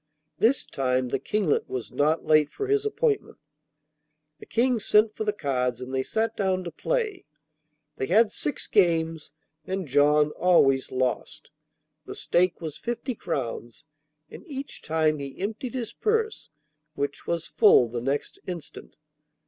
This 0.39 0.65
time 0.65 1.09
the 1.09 1.19
Kinglet 1.19 1.69
was 1.69 1.91
not 1.91 2.25
late 2.25 2.51
for 2.51 2.65
his 2.65 2.87
appointment. 2.87 3.37
The 4.39 4.47
King 4.47 4.79
sent 4.79 5.15
for 5.15 5.25
the 5.25 5.31
cards 5.31 5.79
and 5.79 5.93
they 5.93 6.01
sat 6.01 6.35
down 6.35 6.63
to 6.63 6.71
play. 6.71 7.25
They 7.97 8.07
had 8.07 8.31
six 8.31 8.65
games, 8.65 9.31
and 9.67 9.87
John 9.87 10.31
always 10.31 10.91
lost. 10.91 11.51
The 12.07 12.15
stake 12.15 12.59
was 12.61 12.79
fifty 12.79 13.13
crowns, 13.13 13.85
and 14.27 14.43
each 14.47 14.81
time 14.81 15.19
he 15.19 15.37
emptied 15.37 15.75
his 15.75 15.93
purse, 15.93 16.49
which 16.95 17.27
was 17.27 17.45
full 17.49 17.87
the 17.87 18.01
next 18.01 18.39
instant. 18.47 18.97